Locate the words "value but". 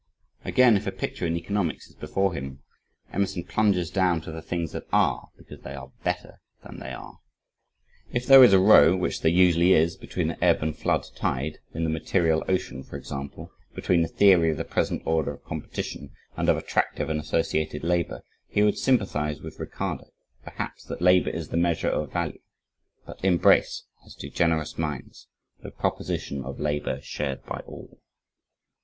22.11-23.23